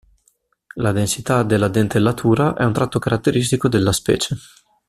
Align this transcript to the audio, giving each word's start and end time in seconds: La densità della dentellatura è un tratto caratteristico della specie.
La 0.77 0.93
densità 0.93 1.43
della 1.43 1.67
dentellatura 1.67 2.55
è 2.55 2.63
un 2.65 2.73
tratto 2.73 2.97
caratteristico 2.97 3.67
della 3.67 3.91
specie. 3.91 4.35